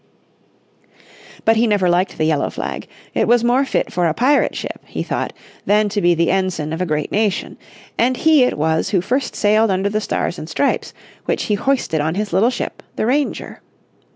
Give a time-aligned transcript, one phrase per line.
[1.45, 2.87] But he never liked the yellow flag.
[3.13, 5.31] It was more fit for a pirate ship, he thought,
[5.67, 7.55] than to be the ensign of a great nation,
[7.99, 10.91] and he it was who first sailed under the Stars and Stripes,
[11.25, 13.61] which he hoisted on his little ship, the Ranger.